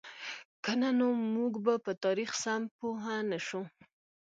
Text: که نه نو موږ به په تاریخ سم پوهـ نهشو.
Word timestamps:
که 0.63 0.71
نه 0.81 0.89
نو 0.97 1.07
موږ 1.35 1.53
به 1.65 1.73
په 1.85 1.91
تاریخ 2.03 2.29
سم 2.43 2.61
پوهـ 2.77 3.05
نهشو. 3.29 3.61